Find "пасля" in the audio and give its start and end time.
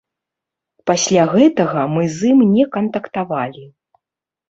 0.91-1.27